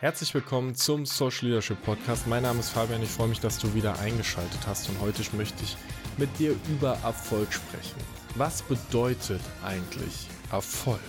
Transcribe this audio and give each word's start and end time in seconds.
Herzlich 0.00 0.34
willkommen 0.34 0.74
zum 0.74 1.06
Social 1.06 1.48
Leadership 1.48 1.82
Podcast. 1.82 2.26
Mein 2.26 2.42
Name 2.42 2.60
ist 2.60 2.68
Fabian. 2.68 3.02
Ich 3.02 3.08
freue 3.08 3.28
mich, 3.28 3.40
dass 3.40 3.58
du 3.58 3.72
wieder 3.72 3.98
eingeschaltet 3.98 4.60
hast 4.66 4.90
und 4.90 5.00
heute 5.00 5.22
möchte 5.34 5.64
ich 5.64 5.74
mit 6.18 6.38
dir 6.38 6.54
über 6.68 6.98
Erfolg 7.02 7.50
sprechen. 7.50 7.96
Was 8.34 8.60
bedeutet 8.60 9.40
eigentlich 9.64 10.28
Erfolg? 10.52 11.00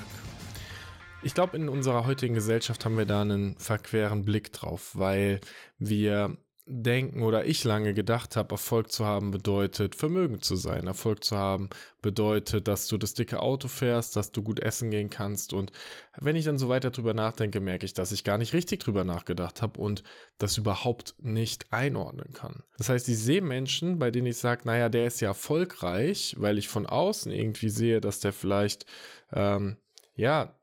Ich 1.21 1.33
glaube, 1.33 1.57
in 1.57 1.67
unserer 1.67 2.05
heutigen 2.05 2.33
Gesellschaft 2.33 2.85
haben 2.85 2.97
wir 2.97 3.05
da 3.05 3.23
einen 3.23 3.57
verqueren 3.57 4.23
Blick 4.23 4.53
drauf, 4.53 4.91
weil 4.93 5.41
wir 5.77 6.37
denken 6.69 7.23
oder 7.23 7.45
ich 7.45 7.63
lange 7.63 7.93
gedacht 7.93 8.35
habe, 8.35 8.55
Erfolg 8.55 8.91
zu 8.91 9.05
haben 9.05 9.31
bedeutet 9.31 9.95
Vermögen 9.95 10.41
zu 10.41 10.55
sein. 10.55 10.85
Erfolg 10.85 11.23
zu 11.23 11.37
haben 11.37 11.69
bedeutet, 12.01 12.67
dass 12.67 12.87
du 12.87 12.97
das 12.97 13.13
dicke 13.13 13.39
Auto 13.39 13.67
fährst, 13.67 14.15
dass 14.15 14.31
du 14.31 14.43
gut 14.43 14.59
essen 14.59 14.91
gehen 14.91 15.09
kannst. 15.09 15.53
Und 15.53 15.71
wenn 16.17 16.35
ich 16.35 16.45
dann 16.45 16.57
so 16.57 16.67
weiter 16.67 16.91
drüber 16.91 17.13
nachdenke, 17.13 17.61
merke 17.61 17.85
ich, 17.85 17.93
dass 17.93 18.11
ich 18.11 18.23
gar 18.23 18.37
nicht 18.37 18.53
richtig 18.53 18.81
drüber 18.81 19.05
nachgedacht 19.05 19.61
habe 19.61 19.79
und 19.79 20.03
das 20.37 20.57
überhaupt 20.57 21.15
nicht 21.19 21.71
einordnen 21.71 22.33
kann. 22.33 22.63
Das 22.77 22.89
heißt, 22.89 23.07
ich 23.07 23.17
sehe 23.17 23.41
Menschen, 23.41 23.97
bei 23.97 24.11
denen 24.11 24.27
ich 24.27 24.37
sage, 24.37 24.61
naja, 24.65 24.89
der 24.89 25.07
ist 25.07 25.21
ja 25.21 25.29
erfolgreich, 25.29 26.35
weil 26.37 26.57
ich 26.57 26.67
von 26.67 26.85
außen 26.85 27.31
irgendwie 27.31 27.69
sehe, 27.69 28.01
dass 28.01 28.19
der 28.19 28.33
vielleicht 28.33 28.85
ähm, 29.31 29.77
ja, 30.15 30.57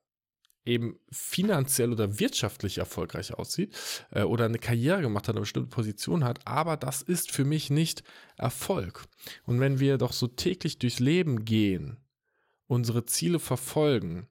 eben 0.65 0.99
finanziell 1.11 1.93
oder 1.93 2.19
wirtschaftlich 2.19 2.79
erfolgreich 2.79 3.35
aussieht 3.35 3.77
äh, 4.11 4.23
oder 4.23 4.47
eine 4.47 4.59
Karriere 4.59 5.03
gemacht 5.03 5.29
hat, 5.29 5.35
eine 5.35 5.43
bestimmte 5.43 5.69
Position 5.69 6.25
hat, 6.25 6.47
aber 6.47 6.77
das 6.77 7.03
ist 7.03 7.31
für 7.31 7.45
mich 7.45 7.71
nicht 7.71 8.03
Erfolg. 8.37 9.05
Und 9.45 9.61
wenn 9.61 9.79
wir 9.79 9.99
doch 9.99 10.13
so 10.13 10.27
täglich 10.27 10.79
durchs 10.79 11.01
Leben 11.01 11.45
gehen, 11.45 11.99
unsere 12.67 13.05
Ziele 13.05 13.39
verfolgen, 13.39 14.29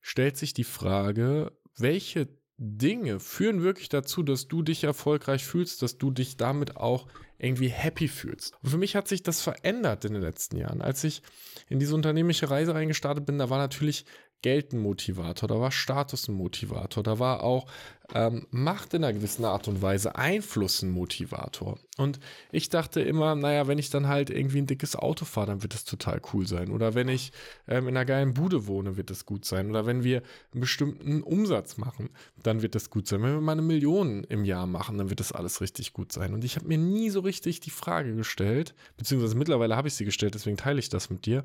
stellt 0.00 0.36
sich 0.36 0.54
die 0.54 0.64
Frage, 0.64 1.52
welche 1.76 2.28
Dinge 2.56 3.18
führen 3.18 3.62
wirklich 3.62 3.88
dazu, 3.88 4.22
dass 4.22 4.46
du 4.46 4.62
dich 4.62 4.84
erfolgreich 4.84 5.44
fühlst, 5.44 5.82
dass 5.82 5.98
du 5.98 6.12
dich 6.12 6.36
damit 6.36 6.76
auch 6.76 7.08
irgendwie 7.36 7.68
happy 7.68 8.06
fühlst. 8.06 8.54
Und 8.62 8.70
für 8.70 8.78
mich 8.78 8.94
hat 8.94 9.08
sich 9.08 9.24
das 9.24 9.42
verändert 9.42 10.04
in 10.04 10.12
den 10.12 10.22
letzten 10.22 10.56
Jahren. 10.56 10.80
Als 10.80 11.02
ich 11.02 11.22
in 11.68 11.80
diese 11.80 11.96
unternehmerische 11.96 12.50
Reise 12.50 12.74
reingestartet 12.74 13.26
bin, 13.26 13.38
da 13.38 13.50
war 13.50 13.58
natürlich 13.58 14.04
Geld 14.44 14.74
ein 14.74 14.78
Motivator, 14.78 15.48
da 15.48 15.58
war 15.58 15.70
Status 15.70 16.28
ein 16.28 16.34
Motivator, 16.34 17.02
da 17.02 17.18
war 17.18 17.42
auch 17.42 17.66
ähm, 18.12 18.46
Macht 18.50 18.92
in 18.92 19.02
einer 19.02 19.14
gewissen 19.14 19.46
Art 19.46 19.68
und 19.68 19.80
Weise, 19.80 20.16
Einfluss 20.16 20.82
ein 20.82 20.90
Motivator. 20.90 21.78
Und 21.96 22.20
ich 22.52 22.68
dachte 22.68 23.00
immer, 23.00 23.36
naja, 23.36 23.68
wenn 23.68 23.78
ich 23.78 23.88
dann 23.88 24.06
halt 24.06 24.28
irgendwie 24.28 24.58
ein 24.58 24.66
dickes 24.66 24.96
Auto 24.96 25.24
fahre, 25.24 25.46
dann 25.46 25.62
wird 25.62 25.72
das 25.72 25.84
total 25.84 26.20
cool 26.34 26.46
sein. 26.46 26.70
Oder 26.70 26.94
wenn 26.94 27.08
ich 27.08 27.32
ähm, 27.66 27.88
in 27.88 27.96
einer 27.96 28.04
geilen 28.04 28.34
Bude 28.34 28.66
wohne, 28.66 28.98
wird 28.98 29.08
das 29.08 29.24
gut 29.24 29.46
sein. 29.46 29.70
Oder 29.70 29.86
wenn 29.86 30.04
wir 30.04 30.22
einen 30.52 30.60
bestimmten 30.60 31.22
Umsatz 31.22 31.78
machen, 31.78 32.10
dann 32.42 32.60
wird 32.60 32.74
das 32.74 32.90
gut 32.90 33.08
sein. 33.08 33.22
Wenn 33.22 33.32
wir 33.32 33.40
mal 33.40 33.52
eine 33.52 33.62
Million 33.62 34.24
im 34.24 34.44
Jahr 34.44 34.66
machen, 34.66 34.98
dann 34.98 35.08
wird 35.08 35.20
das 35.20 35.32
alles 35.32 35.62
richtig 35.62 35.94
gut 35.94 36.12
sein. 36.12 36.34
Und 36.34 36.44
ich 36.44 36.56
habe 36.56 36.68
mir 36.68 36.76
nie 36.76 37.08
so 37.08 37.20
richtig 37.20 37.60
die 37.60 37.70
Frage 37.70 38.14
gestellt, 38.14 38.74
beziehungsweise 38.98 39.36
mittlerweile 39.36 39.74
habe 39.74 39.88
ich 39.88 39.94
sie 39.94 40.04
gestellt, 40.04 40.34
deswegen 40.34 40.58
teile 40.58 40.80
ich 40.80 40.90
das 40.90 41.08
mit 41.08 41.24
dir. 41.24 41.44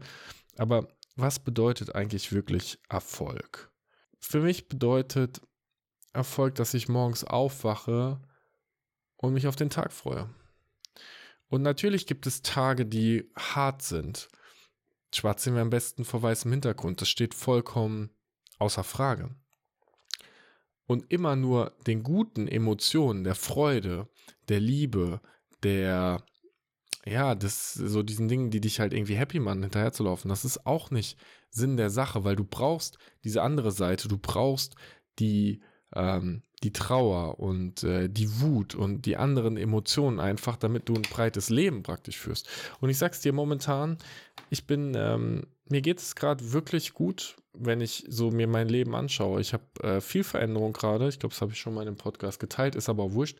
Aber 0.58 0.90
was 1.22 1.40
bedeutet 1.40 1.96
eigentlich 1.96 2.32
wirklich 2.32 2.80
Erfolg? 2.90 3.72
Für 4.20 4.42
mich 4.42 4.68
bedeutet 4.68 5.42
Erfolg, 6.14 6.56
dass 6.56 6.74
ich 6.74 6.90
morgens 6.90 7.24
aufwache 7.24 8.22
und 9.18 9.34
mich 9.34 9.48
auf 9.48 9.56
den 9.56 9.70
Tag 9.70 9.94
freue. 9.94 10.30
Und 11.48 11.62
natürlich 11.62 12.06
gibt 12.06 12.28
es 12.28 12.42
Tage, 12.42 12.86
die 12.86 13.32
hart 13.36 13.82
sind. 13.82 14.30
Schwarz 15.14 15.44
sehen 15.44 15.56
wir 15.56 15.62
am 15.62 15.72
besten 15.72 16.06
vor 16.06 16.22
weißem 16.22 16.52
Hintergrund. 16.52 17.02
Das 17.02 17.10
steht 17.10 17.34
vollkommen 17.34 18.12
außer 18.60 18.84
Frage. 18.84 19.36
Und 20.86 21.12
immer 21.12 21.36
nur 21.36 21.76
den 21.88 22.04
guten 22.04 22.48
Emotionen, 22.48 23.24
der 23.24 23.36
Freude, 23.36 24.08
der 24.48 24.60
Liebe, 24.60 25.22
der 25.64 26.24
ja, 27.06 27.36
das 27.36 27.74
so 27.74 28.04
diesen 28.04 28.28
Dingen, 28.28 28.50
die 28.50 28.62
dich 28.62 28.80
halt 28.80 28.94
irgendwie 28.94 29.16
happy 29.16 29.40
machen, 29.40 29.64
hinterherzulaufen, 29.64 30.30
das 30.30 30.46
ist 30.46 30.66
auch 30.66 30.92
nicht 30.92 31.18
Sinn 31.50 31.78
der 31.78 31.90
Sache, 31.90 32.24
weil 32.24 32.36
du 32.36 32.44
brauchst 32.44 32.98
diese 33.24 33.42
andere 33.42 33.72
Seite, 33.72 34.08
du 34.08 34.18
brauchst 34.18 34.76
die, 35.20 35.62
ähm, 35.96 36.44
die 36.64 36.74
Trauer 36.74 37.40
und 37.40 37.84
äh, 37.84 38.10
die 38.10 38.42
Wut 38.42 38.76
und 38.76 39.06
die 39.06 39.18
anderen 39.18 39.58
Emotionen 39.58 40.20
einfach, 40.20 40.58
damit 40.58 40.90
du 40.90 40.94
ein 40.94 41.04
breites 41.04 41.50
Leben 41.50 41.84
praktisch 41.84 42.18
führst. 42.18 42.50
Und 42.82 42.90
ich 42.90 42.98
sag's 42.98 43.22
dir 43.22 43.34
momentan, 43.34 43.98
ich 44.50 44.66
bin, 44.66 44.94
ähm, 44.96 45.44
mir 45.70 45.82
geht 45.82 46.00
es 46.00 46.16
gerade 46.16 46.52
wirklich 46.52 46.94
gut, 46.94 47.36
wenn 47.54 47.82
ich 47.82 48.06
so 48.08 48.32
mir 48.32 48.48
mein 48.48 48.70
Leben 48.70 48.96
anschaue. 48.96 49.42
Ich 49.42 49.54
habe 49.54 49.64
äh, 49.82 50.02
viel 50.02 50.24
Veränderung 50.24 50.74
gerade. 50.74 51.08
Ich 51.10 51.20
glaube, 51.20 51.34
das 51.34 51.42
habe 51.42 51.52
ich 51.52 51.60
schon 51.60 51.74
mal 51.74 51.82
in 51.82 51.94
dem 51.94 51.98
Podcast 51.98 52.40
geteilt, 52.40 52.76
ist 52.76 52.90
aber 52.90 53.04
auch 53.04 53.14
wurscht. 53.14 53.38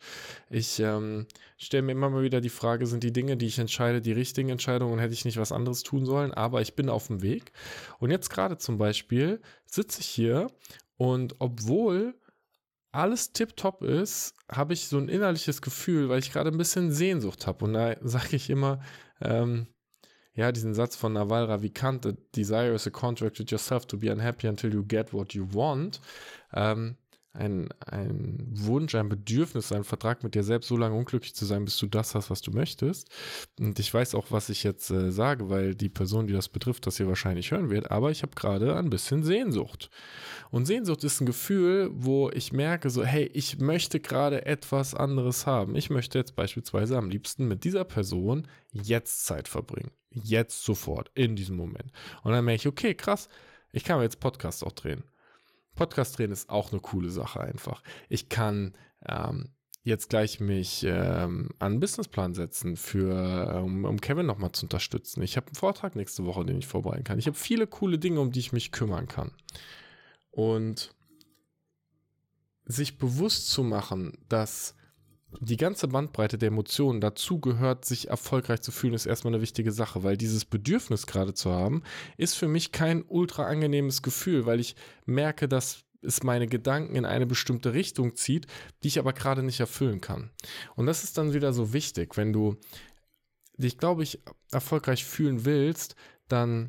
Ich 0.50 0.78
ähm, 0.80 1.26
stelle 1.56 1.82
mir 1.82 1.92
immer 1.92 2.10
mal 2.10 2.22
wieder 2.22 2.40
die 2.40 2.48
Frage, 2.48 2.86
sind 2.86 3.02
die 3.02 3.12
Dinge, 3.12 3.36
die 3.36 3.46
ich 3.46 3.58
entscheide, 3.58 4.00
die 4.00 4.12
richtigen 4.12 4.48
Entscheidungen 4.48 4.92
und 4.92 4.98
hätte 4.98 5.14
ich 5.14 5.24
nicht 5.24 5.38
was 5.38 5.52
anderes 5.52 5.82
tun 5.82 6.06
sollen? 6.06 6.32
Aber 6.32 6.60
ich 6.60 6.74
bin 6.74 6.88
auf 6.88 7.06
dem 7.06 7.22
Weg. 7.22 7.52
Und 7.98 8.10
jetzt 8.10 8.30
gerade 8.30 8.58
zum 8.58 8.78
Beispiel 8.78 9.40
sitze 9.66 10.00
ich 10.00 10.06
hier 10.06 10.48
und 10.96 11.36
obwohl 11.38 12.14
alles 12.92 13.32
tipptopp 13.32 13.82
ist, 13.82 14.34
habe 14.50 14.72
ich 14.72 14.88
so 14.88 14.98
ein 14.98 15.08
innerliches 15.08 15.62
Gefühl, 15.62 16.08
weil 16.08 16.18
ich 16.18 16.32
gerade 16.32 16.50
ein 16.50 16.58
bisschen 16.58 16.92
Sehnsucht 16.92 17.46
habe. 17.46 17.64
Und 17.64 17.74
da 17.74 17.96
sage 18.02 18.36
ich 18.36 18.50
immer, 18.50 18.80
ähm, 19.20 19.66
ja, 20.34 20.52
diesen 20.52 20.74
Satz 20.74 20.96
von 20.96 21.12
Naval 21.12 21.44
Ravikant, 21.44 22.04
the 22.04 22.14
desire 22.34 22.74
is 22.74 22.86
a 22.86 22.90
contract 22.90 23.38
with 23.38 23.50
yourself 23.50 23.86
to 23.86 23.96
be 23.96 24.10
unhappy 24.10 24.48
until 24.48 24.72
you 24.72 24.84
get 24.84 25.12
what 25.12 25.34
you 25.34 25.46
want. 25.52 26.00
Ähm, 26.54 26.96
ein, 27.32 27.68
ein 27.86 28.38
Wunsch, 28.50 28.94
ein 28.94 29.08
Bedürfnis, 29.08 29.72
ein 29.72 29.84
Vertrag 29.84 30.24
mit 30.24 30.34
dir 30.34 30.42
selbst, 30.42 30.68
so 30.68 30.76
lange 30.76 30.96
unglücklich 30.96 31.34
zu 31.34 31.44
sein, 31.44 31.64
bis 31.64 31.78
du 31.78 31.86
das 31.86 32.14
hast, 32.14 32.30
was 32.30 32.40
du 32.40 32.50
möchtest. 32.50 33.08
Und 33.58 33.78
ich 33.78 33.92
weiß 33.92 34.14
auch, 34.14 34.26
was 34.30 34.48
ich 34.48 34.64
jetzt 34.64 34.90
äh, 34.90 35.12
sage, 35.12 35.48
weil 35.48 35.74
die 35.74 35.88
Person, 35.88 36.26
die 36.26 36.32
das 36.32 36.48
betrifft, 36.48 36.86
das 36.86 36.96
hier 36.96 37.06
wahrscheinlich 37.06 37.52
hören 37.52 37.70
wird, 37.70 37.90
aber 37.90 38.10
ich 38.10 38.22
habe 38.22 38.34
gerade 38.34 38.76
ein 38.76 38.90
bisschen 38.90 39.22
Sehnsucht. 39.22 39.90
Und 40.50 40.66
Sehnsucht 40.66 41.04
ist 41.04 41.20
ein 41.20 41.26
Gefühl, 41.26 41.90
wo 41.92 42.30
ich 42.30 42.52
merke, 42.52 42.90
so, 42.90 43.04
hey, 43.04 43.30
ich 43.32 43.58
möchte 43.58 44.00
gerade 44.00 44.46
etwas 44.46 44.94
anderes 44.94 45.46
haben. 45.46 45.76
Ich 45.76 45.90
möchte 45.90 46.18
jetzt 46.18 46.34
beispielsweise 46.34 46.98
am 46.98 47.10
liebsten 47.10 47.46
mit 47.46 47.62
dieser 47.62 47.84
Person 47.84 48.48
jetzt 48.72 49.26
Zeit 49.26 49.46
verbringen. 49.46 49.92
Jetzt 50.10 50.64
sofort, 50.64 51.12
in 51.14 51.36
diesem 51.36 51.56
Moment. 51.56 51.92
Und 52.24 52.32
dann 52.32 52.44
merke 52.44 52.62
ich, 52.62 52.66
okay, 52.66 52.94
krass, 52.94 53.28
ich 53.72 53.84
kann 53.84 53.98
mir 53.98 54.04
jetzt 54.04 54.18
Podcast 54.18 54.64
auch 54.64 54.72
drehen. 54.72 55.04
Podcast 55.80 56.18
drehen 56.18 56.30
ist 56.30 56.50
auch 56.50 56.72
eine 56.72 56.80
coole 56.82 57.08
Sache 57.08 57.40
einfach. 57.40 57.82
Ich 58.10 58.28
kann 58.28 58.74
ähm, 59.08 59.48
jetzt 59.82 60.10
gleich 60.10 60.38
mich 60.38 60.84
ähm, 60.84 61.48
an 61.58 61.72
einen 61.72 61.80
Businessplan 61.80 62.34
setzen, 62.34 62.76
für, 62.76 63.62
um, 63.64 63.86
um 63.86 63.98
Kevin 63.98 64.26
nochmal 64.26 64.52
zu 64.52 64.66
unterstützen. 64.66 65.22
Ich 65.22 65.38
habe 65.38 65.46
einen 65.46 65.54
Vortrag 65.54 65.96
nächste 65.96 66.26
Woche, 66.26 66.44
den 66.44 66.58
ich 66.58 66.66
vorbereiten 66.66 67.04
kann. 67.04 67.18
Ich 67.18 67.26
habe 67.26 67.36
viele 67.36 67.66
coole 67.66 67.98
Dinge, 67.98 68.20
um 68.20 68.30
die 68.30 68.40
ich 68.40 68.52
mich 68.52 68.72
kümmern 68.72 69.08
kann. 69.08 69.32
Und 70.30 70.94
sich 72.66 72.98
bewusst 72.98 73.50
zu 73.50 73.64
machen, 73.64 74.18
dass 74.28 74.76
die 75.40 75.56
ganze 75.56 75.88
Bandbreite 75.88 76.38
der 76.38 76.48
Emotionen 76.48 77.00
dazu 77.00 77.40
gehört, 77.40 77.84
sich 77.84 78.08
erfolgreich 78.08 78.62
zu 78.62 78.72
fühlen, 78.72 78.94
ist 78.94 79.06
erstmal 79.06 79.34
eine 79.34 79.42
wichtige 79.42 79.72
Sache, 79.72 80.02
weil 80.02 80.16
dieses 80.16 80.44
Bedürfnis 80.44 81.06
gerade 81.06 81.34
zu 81.34 81.52
haben, 81.52 81.82
ist 82.16 82.34
für 82.34 82.48
mich 82.48 82.72
kein 82.72 83.04
ultra 83.06 83.46
angenehmes 83.46 84.02
Gefühl, 84.02 84.46
weil 84.46 84.60
ich 84.60 84.74
merke, 85.06 85.48
dass 85.48 85.84
es 86.02 86.22
meine 86.22 86.46
Gedanken 86.46 86.96
in 86.96 87.04
eine 87.04 87.26
bestimmte 87.26 87.74
Richtung 87.74 88.16
zieht, 88.16 88.46
die 88.82 88.88
ich 88.88 88.98
aber 88.98 89.12
gerade 89.12 89.42
nicht 89.42 89.60
erfüllen 89.60 90.00
kann. 90.00 90.30
Und 90.74 90.86
das 90.86 91.04
ist 91.04 91.18
dann 91.18 91.34
wieder 91.34 91.52
so 91.52 91.72
wichtig, 91.72 92.16
wenn 92.16 92.32
du 92.32 92.56
dich, 93.56 93.78
glaube 93.78 94.02
ich, 94.02 94.20
erfolgreich 94.50 95.04
fühlen 95.04 95.44
willst, 95.44 95.94
dann 96.28 96.68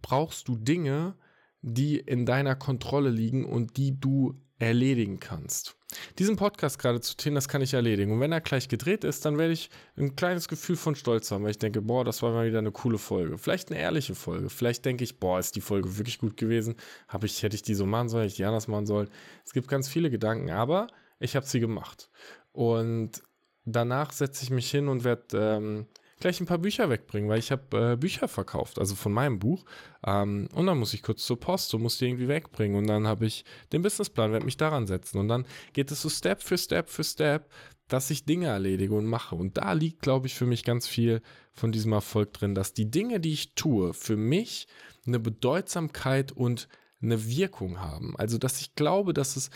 brauchst 0.00 0.46
du 0.48 0.56
Dinge, 0.56 1.16
die 1.62 1.98
in 1.98 2.26
deiner 2.26 2.54
Kontrolle 2.54 3.10
liegen 3.10 3.44
und 3.44 3.76
die 3.76 3.98
du 3.98 4.40
erledigen 4.58 5.18
kannst. 5.18 5.75
Diesen 6.18 6.36
Podcast 6.36 6.78
gerade 6.78 7.00
zu 7.00 7.16
drehen, 7.16 7.34
das 7.34 7.48
kann 7.48 7.62
ich 7.62 7.74
erledigen. 7.74 8.12
Und 8.12 8.20
wenn 8.20 8.32
er 8.32 8.40
gleich 8.40 8.68
gedreht 8.68 9.04
ist, 9.04 9.24
dann 9.24 9.38
werde 9.38 9.52
ich 9.52 9.70
ein 9.96 10.16
kleines 10.16 10.48
Gefühl 10.48 10.76
von 10.76 10.96
Stolz 10.96 11.30
haben, 11.30 11.44
weil 11.44 11.52
ich 11.52 11.58
denke, 11.58 11.80
boah, 11.80 12.04
das 12.04 12.22
war 12.22 12.32
mal 12.32 12.46
wieder 12.46 12.58
eine 12.58 12.72
coole 12.72 12.98
Folge. 12.98 13.38
Vielleicht 13.38 13.70
eine 13.70 13.80
ehrliche 13.80 14.14
Folge. 14.14 14.50
Vielleicht 14.50 14.84
denke 14.84 15.04
ich, 15.04 15.20
boah, 15.20 15.38
ist 15.38 15.54
die 15.54 15.60
Folge 15.60 15.96
wirklich 15.96 16.18
gut 16.18 16.36
gewesen. 16.36 16.74
Habe 17.06 17.26
ich, 17.26 17.42
hätte 17.42 17.54
ich 17.54 17.62
die 17.62 17.74
so 17.74 17.86
machen 17.86 18.08
sollen, 18.08 18.22
hätte 18.22 18.32
ich 18.32 18.36
die 18.36 18.44
anders 18.44 18.66
machen 18.66 18.86
sollen. 18.86 19.08
Es 19.44 19.52
gibt 19.52 19.68
ganz 19.68 19.88
viele 19.88 20.10
Gedanken, 20.10 20.50
aber 20.50 20.88
ich 21.20 21.36
habe 21.36 21.46
sie 21.46 21.60
gemacht. 21.60 22.10
Und 22.52 23.22
danach 23.64 24.12
setze 24.12 24.42
ich 24.42 24.50
mich 24.50 24.70
hin 24.70 24.88
und 24.88 25.04
werde 25.04 25.38
ähm, 25.38 25.86
gleich 26.20 26.40
ein 26.40 26.46
paar 26.46 26.58
Bücher 26.58 26.88
wegbringen, 26.88 27.28
weil 27.28 27.38
ich 27.38 27.52
habe 27.52 27.92
äh, 27.92 27.96
Bücher 27.96 28.28
verkauft, 28.28 28.78
also 28.78 28.94
von 28.94 29.12
meinem 29.12 29.38
Buch. 29.38 29.64
Ähm, 30.04 30.48
und 30.54 30.66
dann 30.66 30.78
muss 30.78 30.94
ich 30.94 31.02
kurz 31.02 31.24
zur 31.24 31.38
Post 31.38 31.74
und 31.74 31.82
muss 31.82 31.98
die 31.98 32.06
irgendwie 32.06 32.28
wegbringen. 32.28 32.76
Und 32.76 32.86
dann 32.86 33.06
habe 33.06 33.26
ich 33.26 33.44
den 33.72 33.82
Businessplan, 33.82 34.32
werde 34.32 34.46
mich 34.46 34.56
daran 34.56 34.86
setzen. 34.86 35.18
Und 35.18 35.28
dann 35.28 35.46
geht 35.72 35.90
es 35.90 36.02
so 36.02 36.08
Step 36.08 36.42
für 36.42 36.58
Step 36.58 36.88
für 36.88 37.04
Step, 37.04 37.50
dass 37.88 38.10
ich 38.10 38.24
Dinge 38.24 38.46
erledige 38.46 38.94
und 38.94 39.06
mache. 39.06 39.34
Und 39.34 39.56
da 39.58 39.72
liegt, 39.72 40.00
glaube 40.00 40.26
ich, 40.26 40.34
für 40.34 40.46
mich 40.46 40.64
ganz 40.64 40.86
viel 40.86 41.22
von 41.52 41.72
diesem 41.72 41.92
Erfolg 41.92 42.32
drin, 42.32 42.54
dass 42.54 42.72
die 42.72 42.90
Dinge, 42.90 43.20
die 43.20 43.32
ich 43.32 43.54
tue, 43.54 43.94
für 43.94 44.16
mich 44.16 44.66
eine 45.06 45.20
Bedeutsamkeit 45.20 46.32
und 46.32 46.68
eine 47.02 47.26
Wirkung 47.26 47.80
haben. 47.80 48.16
Also, 48.16 48.38
dass 48.38 48.60
ich 48.60 48.74
glaube, 48.74 49.12
dass 49.12 49.36
es 49.36 49.50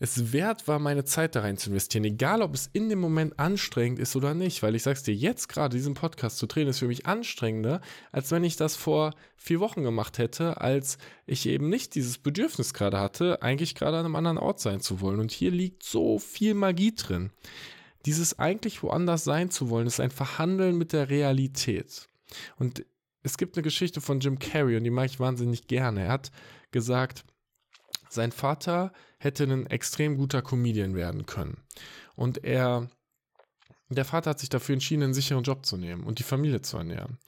es 0.00 0.32
wert 0.32 0.68
war, 0.68 0.78
meine 0.78 1.04
Zeit 1.04 1.34
da 1.34 1.40
rein 1.40 1.56
zu 1.56 1.70
investieren, 1.70 2.04
egal 2.04 2.40
ob 2.42 2.54
es 2.54 2.70
in 2.72 2.88
dem 2.88 3.00
Moment 3.00 3.38
anstrengend 3.38 3.98
ist 3.98 4.14
oder 4.14 4.32
nicht, 4.32 4.62
weil 4.62 4.76
ich 4.76 4.84
sag's 4.84 5.02
dir, 5.02 5.14
jetzt 5.14 5.48
gerade 5.48 5.76
diesen 5.76 5.94
Podcast 5.94 6.38
zu 6.38 6.46
drehen, 6.46 6.68
ist 6.68 6.78
für 6.78 6.86
mich 6.86 7.06
anstrengender, 7.06 7.80
als 8.12 8.30
wenn 8.30 8.44
ich 8.44 8.56
das 8.56 8.76
vor 8.76 9.14
vier 9.36 9.58
Wochen 9.58 9.82
gemacht 9.82 10.18
hätte, 10.18 10.60
als 10.60 10.98
ich 11.26 11.46
eben 11.46 11.68
nicht 11.68 11.96
dieses 11.96 12.18
Bedürfnis 12.18 12.74
gerade 12.74 13.00
hatte, 13.00 13.42
eigentlich 13.42 13.74
gerade 13.74 13.98
an 13.98 14.04
einem 14.04 14.16
anderen 14.16 14.38
Ort 14.38 14.60
sein 14.60 14.80
zu 14.80 15.00
wollen. 15.00 15.18
Und 15.18 15.32
hier 15.32 15.50
liegt 15.50 15.82
so 15.82 16.20
viel 16.20 16.54
Magie 16.54 16.94
drin. 16.94 17.30
Dieses 18.06 18.38
eigentlich 18.38 18.84
woanders 18.84 19.24
sein 19.24 19.50
zu 19.50 19.68
wollen, 19.68 19.88
ist 19.88 19.98
ein 19.98 20.12
Verhandeln 20.12 20.78
mit 20.78 20.92
der 20.92 21.10
Realität. 21.10 22.08
Und 22.56 22.84
es 23.24 23.36
gibt 23.36 23.56
eine 23.56 23.64
Geschichte 23.64 24.00
von 24.00 24.20
Jim 24.20 24.38
Carrey 24.38 24.76
und 24.76 24.84
die 24.84 24.90
mag 24.90 25.06
ich 25.06 25.18
wahnsinnig 25.18 25.66
gerne. 25.66 26.04
Er 26.04 26.12
hat 26.12 26.30
gesagt, 26.70 27.24
sein 28.08 28.32
Vater 28.32 28.92
hätte 29.18 29.44
ein 29.44 29.66
extrem 29.66 30.16
guter 30.16 30.42
Comedian 30.42 30.94
werden 30.94 31.26
können. 31.26 31.62
Und 32.14 32.44
er, 32.44 32.88
der 33.88 34.04
Vater 34.04 34.30
hat 34.30 34.40
sich 34.40 34.48
dafür 34.48 34.74
entschieden, 34.74 35.02
einen 35.02 35.14
sicheren 35.14 35.44
Job 35.44 35.66
zu 35.66 35.76
nehmen 35.76 36.04
und 36.04 36.18
die 36.18 36.24
Familie 36.24 36.62
zu 36.62 36.76
ernähren. 36.76 37.18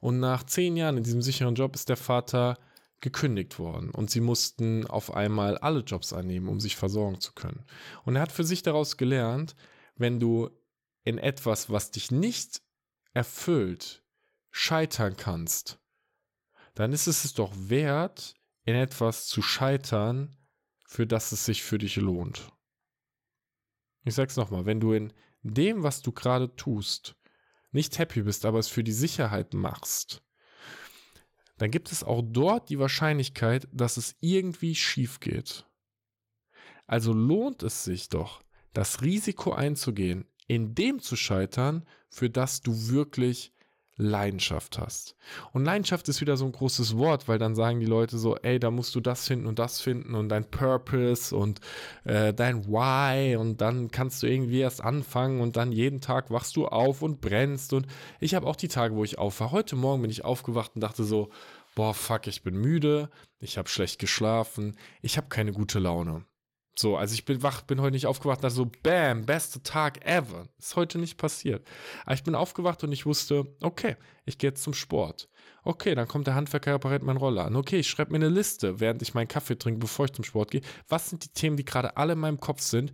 Und 0.00 0.20
nach 0.20 0.44
zehn 0.44 0.76
Jahren 0.76 0.96
in 0.96 1.04
diesem 1.04 1.22
sicheren 1.22 1.54
Job 1.54 1.74
ist 1.74 1.88
der 1.88 1.96
Vater 1.96 2.58
gekündigt 3.00 3.58
worden 3.58 3.90
und 3.90 4.10
sie 4.10 4.20
mussten 4.20 4.86
auf 4.86 5.14
einmal 5.14 5.56
alle 5.58 5.80
Jobs 5.80 6.12
annehmen, 6.12 6.48
um 6.48 6.58
sich 6.60 6.76
versorgen 6.76 7.20
zu 7.20 7.32
können. 7.32 7.64
Und 8.04 8.16
er 8.16 8.22
hat 8.22 8.32
für 8.32 8.44
sich 8.44 8.62
daraus 8.62 8.96
gelernt, 8.96 9.54
wenn 9.96 10.18
du 10.18 10.50
in 11.04 11.18
etwas, 11.18 11.70
was 11.70 11.90
dich 11.90 12.10
nicht 12.10 12.60
erfüllt, 13.14 14.02
scheitern 14.50 15.16
kannst, 15.16 15.78
dann 16.74 16.92
ist 16.92 17.06
es 17.06 17.24
es 17.24 17.34
doch 17.34 17.52
wert, 17.56 18.34
in 18.68 18.74
etwas 18.74 19.26
zu 19.26 19.40
scheitern, 19.40 20.36
für 20.86 21.06
das 21.06 21.32
es 21.32 21.46
sich 21.46 21.62
für 21.62 21.78
dich 21.78 21.96
lohnt. 21.96 22.52
Ich 24.04 24.14
sag's 24.14 24.36
nochmal, 24.36 24.66
wenn 24.66 24.78
du 24.78 24.92
in 24.92 25.14
dem, 25.40 25.84
was 25.84 26.02
du 26.02 26.12
gerade 26.12 26.54
tust, 26.54 27.16
nicht 27.72 27.98
happy 27.98 28.24
bist, 28.24 28.44
aber 28.44 28.58
es 28.58 28.68
für 28.68 28.84
die 28.84 28.92
Sicherheit 28.92 29.54
machst, 29.54 30.22
dann 31.56 31.70
gibt 31.70 31.90
es 31.90 32.04
auch 32.04 32.20
dort 32.22 32.68
die 32.68 32.78
Wahrscheinlichkeit, 32.78 33.66
dass 33.72 33.96
es 33.96 34.16
irgendwie 34.20 34.74
schief 34.74 35.18
geht. 35.18 35.66
Also 36.86 37.14
lohnt 37.14 37.62
es 37.62 37.84
sich 37.84 38.10
doch, 38.10 38.42
das 38.74 39.00
Risiko 39.00 39.54
einzugehen, 39.54 40.26
in 40.46 40.74
dem 40.74 41.00
zu 41.00 41.16
scheitern, 41.16 41.86
für 42.10 42.28
das 42.28 42.60
du 42.60 42.90
wirklich 42.90 43.54
Leidenschaft 43.98 44.78
hast. 44.78 45.16
Und 45.52 45.64
Leidenschaft 45.64 46.08
ist 46.08 46.20
wieder 46.20 46.36
so 46.36 46.46
ein 46.46 46.52
großes 46.52 46.96
Wort, 46.96 47.26
weil 47.26 47.38
dann 47.38 47.56
sagen 47.56 47.80
die 47.80 47.86
Leute 47.86 48.16
so, 48.16 48.36
ey, 48.36 48.60
da 48.60 48.70
musst 48.70 48.94
du 48.94 49.00
das 49.00 49.26
finden 49.26 49.46
und 49.46 49.58
das 49.58 49.80
finden 49.80 50.14
und 50.14 50.28
dein 50.28 50.48
Purpose 50.48 51.36
und 51.36 51.60
äh, 52.04 52.32
dein 52.32 52.66
Why 52.66 53.36
und 53.36 53.60
dann 53.60 53.90
kannst 53.90 54.22
du 54.22 54.28
irgendwie 54.28 54.60
erst 54.60 54.82
anfangen 54.82 55.40
und 55.40 55.56
dann 55.56 55.72
jeden 55.72 56.00
Tag 56.00 56.30
wachst 56.30 56.56
du 56.56 56.68
auf 56.68 57.02
und 57.02 57.20
brennst 57.20 57.72
und 57.72 57.86
ich 58.20 58.34
habe 58.34 58.46
auch 58.46 58.56
die 58.56 58.68
Tage, 58.68 58.94
wo 58.94 59.02
ich 59.02 59.18
aufwache. 59.18 59.50
Heute 59.50 59.76
Morgen 59.76 60.02
bin 60.02 60.10
ich 60.10 60.24
aufgewacht 60.24 60.72
und 60.76 60.80
dachte 60.80 61.02
so, 61.02 61.30
boah, 61.74 61.92
fuck, 61.92 62.28
ich 62.28 62.42
bin 62.42 62.56
müde, 62.56 63.10
ich 63.40 63.58
habe 63.58 63.68
schlecht 63.68 63.98
geschlafen, 63.98 64.76
ich 65.02 65.16
habe 65.16 65.28
keine 65.28 65.52
gute 65.52 65.80
Laune. 65.80 66.24
So, 66.78 66.96
also 66.96 67.12
ich 67.12 67.24
bin 67.24 67.42
wach, 67.42 67.62
bin 67.62 67.80
heute 67.80 67.94
nicht 67.94 68.06
aufgewacht 68.06 68.44
dachte 68.44 68.54
so, 68.54 68.70
bam, 68.84 69.26
beste 69.26 69.60
Tag 69.64 70.06
ever. 70.06 70.46
Ist 70.58 70.76
heute 70.76 71.00
nicht 71.00 71.16
passiert. 71.16 71.66
Aber 72.04 72.14
ich 72.14 72.22
bin 72.22 72.36
aufgewacht 72.36 72.84
und 72.84 72.92
ich 72.92 73.04
wusste, 73.04 73.52
okay, 73.60 73.96
ich 74.26 74.38
gehe 74.38 74.50
jetzt 74.50 74.62
zum 74.62 74.74
Sport. 74.74 75.28
Okay, 75.64 75.96
dann 75.96 76.06
kommt 76.06 76.28
der 76.28 76.36
Handwerker, 76.36 76.74
repariert 76.74 77.02
meinen 77.02 77.16
Roller 77.16 77.46
an. 77.46 77.56
Okay, 77.56 77.80
ich 77.80 77.88
schreibe 77.88 78.12
mir 78.12 78.18
eine 78.18 78.28
Liste, 78.28 78.78
während 78.78 79.02
ich 79.02 79.12
meinen 79.12 79.26
Kaffee 79.26 79.58
trinke, 79.58 79.80
bevor 79.80 80.04
ich 80.04 80.12
zum 80.12 80.24
Sport 80.24 80.52
gehe. 80.52 80.60
Was 80.86 81.10
sind 81.10 81.24
die 81.24 81.32
Themen, 81.32 81.56
die 81.56 81.64
gerade 81.64 81.96
alle 81.96 82.12
in 82.12 82.20
meinem 82.20 82.38
Kopf 82.38 82.60
sind, 82.60 82.92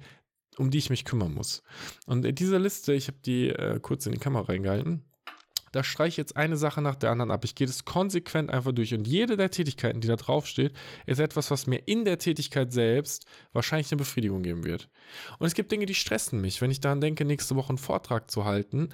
um 0.57 0.71
die 0.71 0.79
ich 0.79 0.89
mich 0.89 1.05
kümmern 1.05 1.35
muss? 1.35 1.63
Und 2.07 2.25
in 2.25 2.35
dieser 2.35 2.59
Liste, 2.59 2.95
ich 2.95 3.09
habe 3.09 3.19
die 3.23 3.51
äh, 3.51 3.81
kurz 3.81 4.07
in 4.07 4.13
die 4.13 4.19
Kamera 4.19 4.47
reingehalten, 4.47 5.05
da 5.75 5.83
streiche 5.83 6.09
ich 6.09 6.17
jetzt 6.17 6.37
eine 6.37 6.57
Sache 6.57 6.81
nach 6.81 6.95
der 6.95 7.11
anderen 7.11 7.31
ab. 7.31 7.45
Ich 7.45 7.55
gehe 7.55 7.67
das 7.67 7.85
konsequent 7.85 8.51
einfach 8.51 8.73
durch 8.73 8.95
und 8.95 9.09
jede 9.09 9.37
der 9.37 9.51
Tätigkeiten, 9.51 10.01
die 10.01 10.09
da 10.09 10.17
draufsteht, 10.17 10.73
ist 11.07 11.19
etwas, 11.19 11.51
was 11.51 11.67
mir 11.67 11.79
in 11.87 12.05
der 12.05 12.19
Tätigkeit 12.19 12.73
selbst 12.73 13.27
wahrscheinlich 13.53 13.91
eine 13.91 13.99
Befriedigung 13.99 14.43
geben 14.43 14.65
wird. 14.65 14.89
Und 15.39 15.47
es 15.47 15.55
gibt 15.55 15.73
Dinge, 15.73 15.87
die 15.87 15.95
stressen 15.95 16.41
mich. 16.41 16.61
Wenn 16.61 16.71
ich 16.71 16.81
daran 16.81 17.01
denke, 17.01 17.25
nächste 17.25 17.57
Woche 17.57 17.71
einen 17.71 17.79
Vortrag 17.79 18.31
zu 18.31 18.45
halten, 18.45 18.91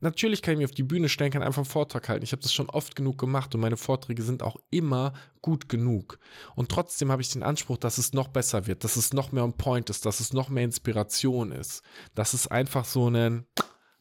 Natürlich 0.00 0.42
kann 0.42 0.52
ich 0.52 0.58
mich 0.58 0.66
auf 0.66 0.74
die 0.76 0.84
Bühne 0.84 1.08
stellen, 1.08 1.32
kann 1.32 1.42
einfach 1.42 1.62
einen 1.62 1.70
Vortrag 1.70 2.08
halten. 2.08 2.22
Ich 2.22 2.30
habe 2.30 2.42
das 2.42 2.54
schon 2.54 2.70
oft 2.70 2.94
genug 2.94 3.18
gemacht 3.18 3.52
und 3.54 3.60
meine 3.60 3.76
Vorträge 3.76 4.22
sind 4.22 4.44
auch 4.44 4.56
immer 4.70 5.12
gut 5.42 5.68
genug. 5.68 6.20
Und 6.54 6.70
trotzdem 6.70 7.10
habe 7.10 7.20
ich 7.20 7.30
den 7.30 7.42
Anspruch, 7.42 7.78
dass 7.78 7.98
es 7.98 8.12
noch 8.12 8.28
besser 8.28 8.68
wird, 8.68 8.84
dass 8.84 8.94
es 8.94 9.12
noch 9.12 9.32
mehr 9.32 9.42
on 9.42 9.56
point 9.56 9.90
ist, 9.90 10.06
dass 10.06 10.20
es 10.20 10.32
noch 10.32 10.50
mehr 10.50 10.62
Inspiration 10.62 11.50
ist, 11.50 11.82
dass 12.14 12.32
es 12.32 12.46
einfach 12.46 12.84
so 12.84 13.10
ein 13.10 13.44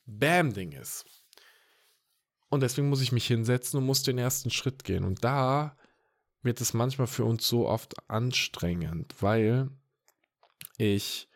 Bam-Ding 0.06 0.72
ist. 0.74 1.17
Und 2.50 2.62
deswegen 2.62 2.90
muss 2.90 3.02
ich 3.02 3.12
mich 3.12 3.28
hinsetzen 3.28 3.78
und 3.78 3.86
muss 3.86 4.04
den 4.04 4.18
ersten 4.18 4.50
Schritt 4.50 4.84
gehen. 4.84 5.04
Und 5.04 5.24
da 5.24 5.76
wird 6.44 6.62
es 6.62 6.74
manchmal 6.74 7.08
für 7.08 7.26
uns 7.26 7.48
so 7.48 7.68
oft 7.68 8.10
anstrengend, 8.10 9.16
weil 9.22 9.70
ich, 10.78 11.28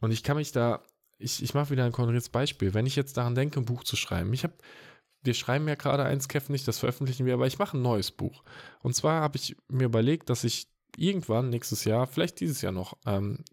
und 0.00 0.12
ich 0.12 0.22
kann 0.22 0.36
mich 0.36 0.52
da, 0.52 0.82
ich, 1.18 1.42
ich 1.42 1.54
mache 1.54 1.70
wieder 1.70 1.84
ein 1.84 1.92
konkretes 1.92 2.28
Beispiel. 2.28 2.74
Wenn 2.74 2.86
ich 2.86 2.96
jetzt 2.96 3.16
daran 3.16 3.34
denke, 3.34 3.60
ein 3.60 3.66
Buch 3.66 3.84
zu 3.84 3.96
schreiben, 3.96 4.32
ich 4.32 4.44
habe, 4.44 4.54
wir 5.22 5.34
schreiben 5.34 5.68
ja 5.68 5.74
gerade 5.74 6.04
eins, 6.04 6.28
Kev 6.28 6.50
nicht, 6.50 6.66
das 6.68 6.78
veröffentlichen 6.78 7.26
wir, 7.26 7.34
aber 7.34 7.46
ich 7.46 7.58
mache 7.58 7.76
ein 7.76 7.82
neues 7.82 8.10
Buch. 8.10 8.44
Und 8.80 8.94
zwar 8.94 9.20
habe 9.20 9.36
ich 9.36 9.56
mir 9.68 9.84
überlegt, 9.84 10.30
dass 10.30 10.44
ich 10.44 10.68
irgendwann 10.96 11.50
nächstes 11.50 11.84
Jahr, 11.84 12.06
vielleicht 12.06 12.40
dieses 12.40 12.62
Jahr 12.62 12.72
noch, 12.72 12.96
ähm, 13.06 13.44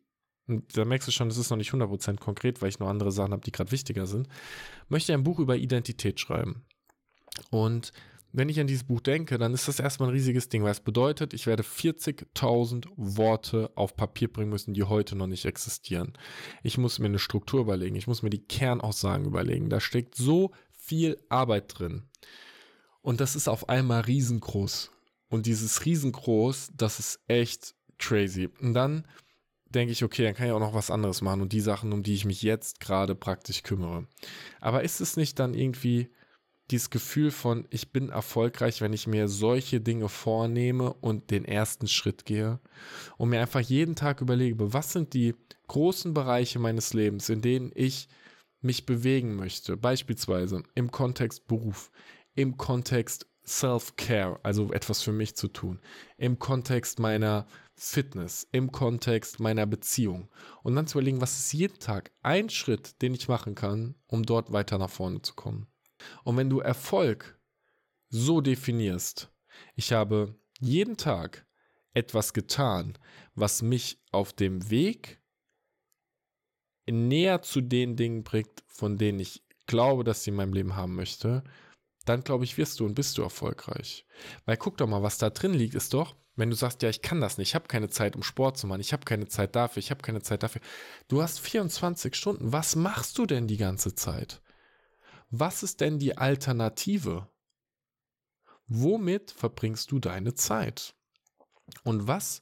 und 0.52 0.78
da 0.78 0.86
merkst 0.86 1.08
du 1.08 1.12
schon, 1.12 1.30
das 1.30 1.38
ist 1.38 1.50
noch 1.50 1.58
nicht 1.58 1.72
100% 1.72 2.18
konkret, 2.20 2.62
weil 2.62 2.70
ich 2.70 2.80
noch 2.80 2.90
andere 2.90 3.12
Sachen 3.12 3.32
habe, 3.32 3.44
die 3.44 3.52
gerade 3.52 3.72
wichtiger 3.72 4.06
sind, 4.06 4.28
möchte 4.90 5.14
ein 5.14 5.24
Buch 5.24 5.40
über 5.40 5.56
Identität 5.56 6.20
schreiben. 6.20 6.66
Und 7.50 7.94
wenn 8.34 8.50
ich 8.50 8.60
an 8.60 8.68
dieses 8.68 8.84
Buch 8.84 9.02
denke, 9.02 9.38
dann 9.38 9.54
ist 9.54 9.68
das 9.68 9.80
erstmal 9.80 10.10
ein 10.10 10.16
riesiges 10.16 10.50
Ding, 10.50 10.64
weil 10.64 10.72
es 10.72 10.80
bedeutet, 10.80 11.34
ich 11.34 11.48
werde 11.48 11.64
40.000 11.64 12.88
Worte 12.96 13.72
auf 13.76 13.96
Papier 13.96 14.32
bringen 14.32 14.50
müssen, 14.50 14.74
die 14.74 14.84
heute 14.84 15.16
noch 15.16 15.28
nicht 15.28 15.46
existieren. 15.46 16.14
Ich 16.64 16.78
muss 16.78 17.00
mir 17.00 17.08
eine 17.08 17.20
Struktur 17.20 17.62
überlegen, 17.62 17.96
ich 17.96 18.08
muss 18.08 18.24
mir 18.24 18.30
die 18.30 18.46
Kernaussagen 18.46 19.26
überlegen. 19.26 19.70
Da 19.70 19.80
steckt 19.80 20.16
so 20.16 20.52
viel 20.72 21.18
Arbeit 21.30 21.80
drin. 21.80 22.04
Und 23.02 23.20
das 23.20 23.36
ist 23.36 23.48
auf 23.48 23.70
einmal 23.70 24.02
riesengroß. 24.02 24.92
Und 25.30 25.46
dieses 25.46 25.86
riesengroß, 25.86 26.72
das 26.76 27.00
ist 27.00 27.20
echt 27.28 27.74
crazy. 27.98 28.50
Und 28.60 28.74
dann 28.74 29.06
denke 29.72 29.92
ich, 29.92 30.04
okay, 30.04 30.24
dann 30.24 30.34
kann 30.34 30.48
ich 30.48 30.52
auch 30.52 30.60
noch 30.60 30.74
was 30.74 30.92
anderes 30.92 31.22
machen 31.22 31.42
und 31.42 31.54
die 31.54 31.62
Sachen, 31.62 31.94
um 31.94 32.04
die 32.04 32.14
ich 32.14 32.26
mich 32.26 32.42
jetzt 32.42 32.80
gerade 32.80 33.16
praktisch 33.16 33.64
kümmere. 33.64 34.08
Aber 34.60 34.84
ist 34.84 35.02
es 35.02 35.18
nicht 35.18 35.40
dann 35.40 35.54
irgendwie 35.54 36.10
dieses 36.72 36.90
Gefühl 36.90 37.32
von, 37.32 37.68
ich 37.70 37.92
bin 37.92 38.10
erfolgreich, 38.10 38.82
wenn 38.82 38.94
ich 38.94 39.08
mir 39.08 39.28
solche 39.28 39.82
Dinge 39.82 40.08
vornehme 40.10 40.94
und 40.94 41.30
den 41.32 41.46
ersten 41.46 41.88
Schritt 41.88 42.26
gehe 42.26 42.60
und 43.18 43.30
mir 43.30 43.42
einfach 43.42 43.60
jeden 43.60 43.96
Tag 43.96 44.22
überlege, 44.22 44.74
was 44.74 44.94
sind 44.94 45.14
die 45.14 45.36
großen 45.68 46.14
Bereiche 46.14 46.60
meines 46.60 46.94
Lebens, 46.94 47.30
in 47.30 47.42
denen 47.42 47.72
ich 47.76 48.08
mich 48.62 48.86
bewegen 48.86 49.36
möchte, 49.36 49.76
beispielsweise 49.76 50.64
im 50.76 50.92
Kontext 50.92 51.48
Beruf, 51.48 51.92
im 52.36 52.58
Kontext 52.58 53.28
Self-Care, 53.46 54.40
also 54.44 54.72
etwas 54.72 55.02
für 55.02 55.12
mich 55.12 55.36
zu 55.36 55.48
tun, 55.48 55.80
im 56.18 56.40
Kontext 56.40 57.00
meiner 57.00 57.48
Fitness, 57.84 58.48
im 58.52 58.72
Kontext 58.72 59.40
meiner 59.40 59.66
Beziehung. 59.66 60.30
Und 60.62 60.76
dann 60.76 60.86
zu 60.86 61.00
überlegen, 61.00 61.20
was 61.20 61.40
ist 61.40 61.54
jeden 61.54 61.80
Tag 61.80 62.12
ein 62.22 62.50
Schritt, 62.50 63.02
den 63.02 63.16
ich 63.16 63.28
machen 63.28 63.56
kann, 63.56 63.96
um 64.06 64.24
dort 64.24 64.52
weiter 64.52 64.78
nach 64.78 64.90
vorne 64.90 65.24
zu 65.24 65.34
kommen. 65.34 65.66
Und 66.24 66.38
wenn 66.38 66.50
du 66.50 66.60
Erfolg 66.60 67.40
so 68.10 68.40
definierst, 68.40 69.32
ich 69.76 69.94
habe 69.94 70.40
jeden 70.60 70.96
Tag 70.96 71.48
etwas 71.94 72.34
getan, 72.34 73.00
was 73.34 73.64
mich 73.64 74.00
auf 74.12 74.32
dem 74.32 74.70
Weg 74.70 75.20
näher 76.86 77.42
zu 77.42 77.62
den 77.62 77.96
Dingen 77.96 78.24
bringt, 78.24 78.64
von 78.68 79.00
denen 79.00 79.20
ich 79.20 79.44
glaube, 79.66 80.04
dass 80.04 80.24
sie 80.24 80.30
in 80.30 80.36
meinem 80.36 80.54
Leben 80.54 80.76
haben 80.76 80.96
möchte, 80.96 81.44
dann 82.12 82.24
glaube 82.24 82.44
ich, 82.44 82.58
wirst 82.58 82.80
du 82.80 82.86
und 82.86 82.96
bist 82.96 83.18
du 83.18 83.24
erfolgreich. 83.24 84.06
Weil 84.46 84.58
guck 84.58 84.78
doch 84.78 84.88
mal, 84.88 85.04
was 85.04 85.18
da 85.18 85.30
drin 85.30 85.54
liegt, 85.54 85.76
ist 85.76 85.94
doch, 85.94 86.16
wenn 86.36 86.50
du 86.50 86.56
sagst, 86.56 86.82
ja, 86.82 86.90
ich 86.90 87.02
kann 87.02 87.22
das 87.22 87.38
nicht, 87.38 87.50
ich 87.50 87.56
habe 87.56 87.68
keine 87.68 87.90
Zeit, 87.90 88.16
um 88.16 88.24
Sport 88.24 88.58
zu 88.58 88.68
machen, 88.68 88.82
ich 88.82 88.94
habe 88.94 89.06
keine 89.06 89.28
Zeit 89.28 89.56
dafür, 89.56 89.80
ich 89.80 89.92
habe 89.92 90.02
keine 90.02 90.22
Zeit 90.22 90.44
dafür. 90.44 90.62
Du 91.08 91.22
hast 91.22 91.40
24 91.40 92.16
Stunden. 92.16 92.52
Was 92.52 92.76
machst 92.76 93.18
du 93.18 93.26
denn 93.26 93.48
die 93.48 93.58
ganze 93.58 93.96
Zeit? 93.96 94.42
Was 95.30 95.64
ist 95.64 95.82
denn 95.82 96.00
die 96.00 96.18
Alternative? 96.18 97.30
Womit 98.68 99.32
verbringst 99.32 99.92
du 99.92 100.00
deine 100.00 100.34
Zeit? 100.34 100.96
Und 101.84 102.08
was 102.08 102.42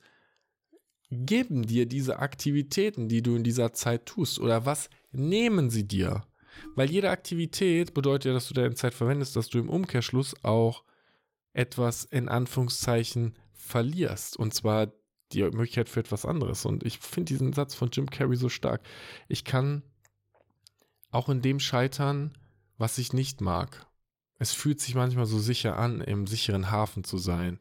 geben 1.12 1.66
dir 1.66 1.86
diese 1.86 2.20
Aktivitäten, 2.20 3.08
die 3.08 3.22
du 3.22 3.36
in 3.36 3.44
dieser 3.44 3.74
Zeit 3.74 4.06
tust? 4.06 4.40
Oder 4.40 4.66
was 4.66 4.90
nehmen 5.12 5.70
sie 5.70 5.88
dir? 5.88 6.24
Weil 6.76 6.90
jede 6.90 7.10
Aktivität 7.10 7.94
bedeutet 7.94 8.26
ja, 8.26 8.34
dass 8.34 8.48
du 8.48 8.54
deine 8.54 8.76
Zeit 8.76 8.94
verwendest, 8.94 9.36
dass 9.36 9.50
du 9.50 9.60
im 9.60 9.70
Umkehrschluss 9.70 10.36
auch 10.44 10.84
etwas 11.54 12.06
in 12.06 12.30
Anführungszeichen 12.30 13.38
verlierst. 13.54 14.38
Und 14.38 14.54
zwar 14.54 14.92
die 15.32 15.44
Möglichkeit 15.44 15.90
für 15.90 16.00
etwas 16.00 16.26
anderes. 16.26 16.66
Und 16.66 16.84
ich 16.84 17.00
finde 17.00 17.34
diesen 17.34 17.54
Satz 17.54 17.76
von 17.76 17.90
Jim 17.92 18.10
Carrey 18.10 18.36
so 18.36 18.50
stark. 18.50 18.82
Ich 19.28 19.44
kann 19.44 19.84
auch 21.12 21.30
in 21.30 21.42
dem 21.42 21.60
scheitern, 21.60 22.38
was 22.78 22.98
ich 22.98 23.14
nicht 23.14 23.42
mag. 23.42 23.86
Es 24.38 24.54
fühlt 24.54 24.80
sich 24.80 24.96
manchmal 24.96 25.26
so 25.26 25.38
sicher 25.38 25.78
an, 25.78 26.02
im 26.02 26.26
sicheren 26.26 26.72
Hafen 26.72 27.04
zu 27.04 27.18
sein. 27.18 27.60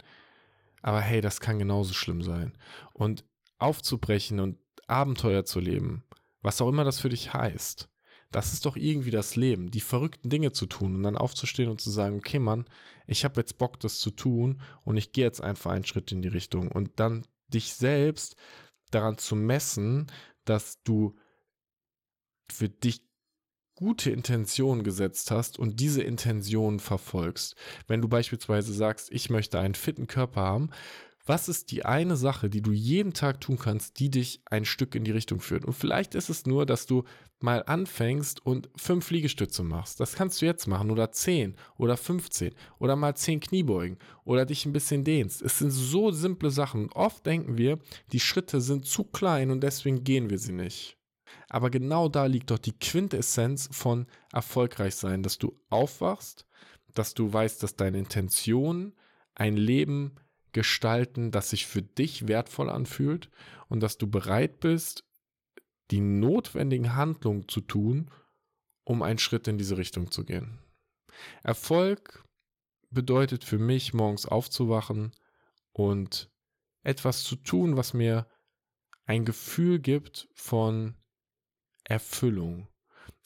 Aber 0.80 1.00
hey, 1.00 1.20
das 1.20 1.40
kann 1.40 1.58
genauso 1.58 1.92
schlimm 1.92 2.22
sein. 2.22 2.56
Und 2.92 3.24
aufzubrechen 3.58 4.38
und 4.40 4.58
Abenteuer 4.86 5.44
zu 5.44 5.60
leben, 5.60 6.04
was 6.40 6.60
auch 6.60 6.68
immer 6.68 6.84
das 6.84 7.00
für 7.00 7.08
dich 7.08 7.34
heißt, 7.34 7.88
das 8.30 8.52
ist 8.52 8.66
doch 8.66 8.76
irgendwie 8.76 9.10
das 9.10 9.36
Leben, 9.36 9.70
die 9.70 9.80
verrückten 9.80 10.28
Dinge 10.28 10.52
zu 10.52 10.66
tun 10.66 10.94
und 10.94 11.02
dann 11.02 11.16
aufzustehen 11.16 11.70
und 11.70 11.80
zu 11.80 11.90
sagen, 11.90 12.16
okay 12.16 12.38
Mann, 12.38 12.66
ich 13.06 13.24
habe 13.24 13.40
jetzt 13.40 13.58
Bock, 13.58 13.80
das 13.80 13.98
zu 13.98 14.10
tun 14.10 14.60
und 14.84 14.96
ich 14.96 15.12
gehe 15.12 15.24
jetzt 15.24 15.42
einfach 15.42 15.70
einen 15.70 15.84
Schritt 15.84 16.12
in 16.12 16.22
die 16.22 16.28
Richtung 16.28 16.70
und 16.70 17.00
dann 17.00 17.26
dich 17.48 17.72
selbst 17.72 18.36
daran 18.90 19.18
zu 19.18 19.34
messen, 19.34 20.06
dass 20.44 20.82
du 20.82 21.16
für 22.50 22.68
dich 22.68 23.02
gute 23.74 24.10
Intentionen 24.10 24.82
gesetzt 24.82 25.30
hast 25.30 25.58
und 25.58 25.78
diese 25.78 26.02
Intentionen 26.02 26.80
verfolgst. 26.80 27.54
Wenn 27.86 28.02
du 28.02 28.08
beispielsweise 28.08 28.72
sagst, 28.72 29.12
ich 29.12 29.30
möchte 29.30 29.60
einen 29.60 29.76
fitten 29.76 30.08
Körper 30.08 30.40
haben, 30.40 30.70
was 31.28 31.48
ist 31.48 31.70
die 31.70 31.84
eine 31.84 32.16
Sache, 32.16 32.48
die 32.48 32.62
du 32.62 32.72
jeden 32.72 33.12
Tag 33.12 33.40
tun 33.40 33.58
kannst, 33.58 33.98
die 34.00 34.10
dich 34.10 34.40
ein 34.46 34.64
Stück 34.64 34.94
in 34.94 35.04
die 35.04 35.10
Richtung 35.10 35.40
führt? 35.40 35.64
Und 35.64 35.74
vielleicht 35.74 36.14
ist 36.14 36.30
es 36.30 36.46
nur, 36.46 36.64
dass 36.64 36.86
du 36.86 37.04
mal 37.40 37.62
anfängst 37.66 38.44
und 38.44 38.70
fünf 38.76 39.10
Liegestütze 39.10 39.62
machst. 39.62 40.00
Das 40.00 40.14
kannst 40.14 40.40
du 40.40 40.46
jetzt 40.46 40.66
machen 40.66 40.90
oder 40.90 41.12
zehn 41.12 41.54
oder 41.76 41.96
15 41.96 42.54
oder 42.78 42.96
mal 42.96 43.14
zehn 43.14 43.40
Kniebeugen 43.40 43.98
oder 44.24 44.46
dich 44.46 44.64
ein 44.64 44.72
bisschen 44.72 45.04
dehnst. 45.04 45.42
Es 45.42 45.58
sind 45.58 45.70
so 45.70 46.10
simple 46.10 46.50
Sachen. 46.50 46.90
Oft 46.92 47.26
denken 47.26 47.58
wir, 47.58 47.78
die 48.12 48.20
Schritte 48.20 48.60
sind 48.60 48.86
zu 48.86 49.04
klein 49.04 49.50
und 49.50 49.62
deswegen 49.62 50.04
gehen 50.04 50.30
wir 50.30 50.38
sie 50.38 50.52
nicht. 50.52 50.96
Aber 51.50 51.68
genau 51.68 52.08
da 52.08 52.24
liegt 52.26 52.50
doch 52.50 52.58
die 52.58 52.78
Quintessenz 52.78 53.68
von 53.70 54.06
erfolgreich 54.32 54.94
sein, 54.94 55.22
dass 55.22 55.36
du 55.38 55.58
aufwachst, 55.68 56.46
dass 56.94 57.12
du 57.12 57.30
weißt, 57.32 57.62
dass 57.62 57.76
deine 57.76 57.98
Intention 57.98 58.94
ein 59.34 59.56
Leben 59.56 60.16
gestalten, 60.52 61.30
das 61.30 61.50
sich 61.50 61.66
für 61.66 61.82
dich 61.82 62.28
wertvoll 62.28 62.70
anfühlt 62.70 63.30
und 63.68 63.80
dass 63.80 63.98
du 63.98 64.06
bereit 64.06 64.60
bist, 64.60 65.04
die 65.90 66.00
notwendigen 66.00 66.94
Handlungen 66.94 67.48
zu 67.48 67.60
tun, 67.60 68.10
um 68.84 69.02
einen 69.02 69.18
Schritt 69.18 69.48
in 69.48 69.58
diese 69.58 69.76
Richtung 69.76 70.10
zu 70.10 70.24
gehen. 70.24 70.58
Erfolg 71.42 72.24
bedeutet 72.90 73.44
für 73.44 73.58
mich, 73.58 73.92
morgens 73.92 74.26
aufzuwachen 74.26 75.12
und 75.72 76.30
etwas 76.82 77.24
zu 77.24 77.36
tun, 77.36 77.76
was 77.76 77.92
mir 77.92 78.26
ein 79.04 79.24
Gefühl 79.24 79.78
gibt 79.78 80.28
von 80.34 80.94
Erfüllung. 81.84 82.68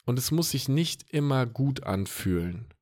Und 0.05 0.19
es 0.19 0.31
muss 0.31 0.51
sich 0.51 0.67
nicht 0.69 1.13
immer 1.13 1.45
gut 1.45 1.83
anfühlen. 1.83 2.73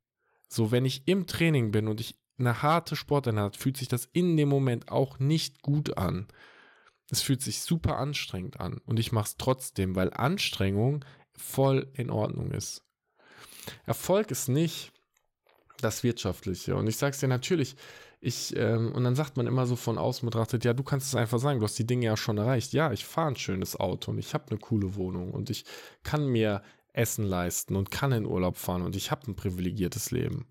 So, 0.48 0.71
wenn 0.71 0.86
ich 0.86 1.07
im 1.07 1.27
Training 1.27 1.71
bin 1.71 1.88
und 1.88 2.00
ich 2.00 2.21
eine 2.41 2.62
harte 2.62 2.95
Sporteinheit 2.95 3.55
fühlt 3.55 3.77
sich 3.77 3.88
das 3.88 4.10
in 4.12 4.38
dem 4.38 4.50
Moment 4.50 4.91
auch 4.91 5.19
nicht 5.19 5.62
gut 5.62 5.98
an. 5.98 6.27
Es 7.10 7.21
fühlt 7.21 7.41
sich 7.41 7.62
super 7.62 7.98
anstrengend 7.98 8.60
an 8.60 8.79
und 8.86 9.00
ich 9.00 9.12
mache 9.12 9.27
es 9.27 9.38
trotzdem, 9.38 9.95
weil 9.95 10.13
Anstrengung 10.13 11.05
voll 11.36 11.89
in 11.93 12.10
Ordnung 12.10 12.51
ist. 12.51 12.83
Erfolg 13.86 14.31
ist 14.31 14.50
nicht 14.50 14.91
das 15.81 16.03
Wirtschaftliche. 16.03 16.75
Und 16.75 16.88
ich 16.88 16.98
sage 16.98 17.13
es 17.13 17.19
dir 17.19 17.27
natürlich, 17.27 17.75
ich, 18.19 18.55
ähm, 18.55 18.91
und 18.93 19.03
dann 19.03 19.15
sagt 19.15 19.36
man 19.36 19.48
immer 19.48 19.65
so 19.65 19.75
von 19.75 19.98
außen 19.98 20.25
betrachtet, 20.25 20.63
ja, 20.63 20.74
du 20.74 20.83
kannst 20.83 21.07
es 21.07 21.15
einfach 21.15 21.39
sagen, 21.39 21.60
du 21.60 21.65
hast 21.65 21.79
die 21.79 21.88
Dinge 21.88 22.05
ja 22.05 22.15
schon 22.15 22.38
erreicht. 22.38 22.71
Ja, 22.74 22.91
ich 22.91 23.05
fahre 23.05 23.29
ein 23.29 23.36
schönes 23.36 23.79
Auto 23.79 24.12
und 24.12 24.19
ich 24.19 24.33
habe 24.33 24.45
eine 24.50 24.60
coole 24.60 24.95
Wohnung 24.95 25.31
und 25.31 25.50
ich 25.50 25.65
kann 26.03 26.27
mir 26.27 26.62
Essen 26.93 27.25
leisten 27.25 27.75
und 27.75 27.89
kann 27.89 28.12
in 28.12 28.25
Urlaub 28.25 28.57
fahren 28.57 28.83
und 28.83 28.95
ich 28.95 29.12
habe 29.12 29.29
ein 29.31 29.36
privilegiertes 29.36 30.12
Leben. 30.12 30.48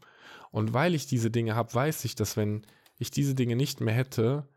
Und 0.50 0.74
weil 0.74 0.94
ich 0.94 1.06
diese 1.06 1.30
Dinge 1.30 1.54
habe, 1.54 1.72
weiß 1.72 2.04
ich, 2.04 2.14
dass 2.14 2.36
wenn 2.36 2.66
ich 2.98 3.10
diese 3.10 3.34
Dinge 3.34 3.56
nicht 3.56 3.80
mehr 3.80 3.94
hätte, 3.94 4.48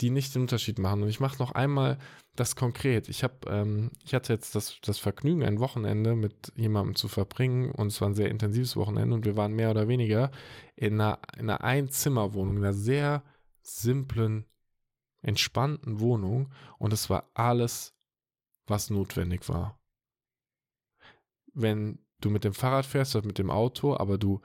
die 0.00 0.10
nicht 0.10 0.34
den 0.34 0.42
Unterschied 0.42 0.78
machen. 0.78 1.02
Und 1.02 1.08
ich 1.08 1.20
mache 1.20 1.38
noch 1.38 1.52
einmal 1.52 1.98
das 2.36 2.54
konkret. 2.54 3.08
Ich 3.08 3.24
habe, 3.24 3.34
ähm, 3.48 3.90
ich 4.04 4.14
hatte 4.14 4.32
jetzt 4.32 4.54
das, 4.54 4.78
das 4.82 4.98
Vergnügen, 4.98 5.42
ein 5.42 5.58
Wochenende 5.58 6.14
mit 6.14 6.52
jemandem 6.54 6.94
zu 6.94 7.08
verbringen 7.08 7.72
und 7.72 7.88
es 7.88 8.00
war 8.00 8.08
ein 8.08 8.14
sehr 8.14 8.30
intensives 8.30 8.76
Wochenende 8.76 9.14
und 9.14 9.24
wir 9.24 9.36
waren 9.36 9.54
mehr 9.54 9.70
oder 9.70 9.88
weniger 9.88 10.30
in 10.76 10.94
einer, 10.94 11.18
in 11.36 11.50
einer 11.50 11.64
Einzimmerwohnung, 11.64 12.58
in 12.58 12.64
einer 12.64 12.74
sehr 12.74 13.24
simplen, 13.62 14.44
entspannten 15.20 15.98
Wohnung 15.98 16.52
und 16.78 16.92
es 16.92 17.10
war 17.10 17.30
alles, 17.34 17.94
was 18.66 18.90
notwendig 18.90 19.48
war. 19.48 19.80
Wenn 21.54 21.98
du 22.20 22.30
mit 22.30 22.44
dem 22.44 22.54
Fahrrad 22.54 22.86
fährst 22.86 23.16
oder 23.16 23.26
mit 23.26 23.38
dem 23.38 23.50
Auto, 23.50 23.96
aber 23.96 24.16
du 24.16 24.40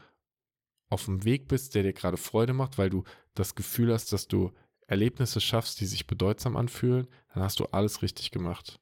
auf 0.93 1.05
dem 1.05 1.25
Weg 1.25 1.47
bist, 1.47 1.75
der 1.75 1.83
dir 1.83 1.93
gerade 1.93 2.17
Freude 2.17 2.53
macht, 2.53 2.77
weil 2.77 2.89
du 2.89 3.03
das 3.33 3.55
Gefühl 3.55 3.91
hast, 3.91 4.13
dass 4.13 4.27
du 4.27 4.51
Erlebnisse 4.87 5.41
schaffst, 5.41 5.79
die 5.81 5.85
sich 5.85 6.07
bedeutsam 6.07 6.55
anfühlen, 6.55 7.07
dann 7.33 7.43
hast 7.43 7.59
du 7.59 7.65
alles 7.65 8.01
richtig 8.01 8.31
gemacht. 8.31 8.79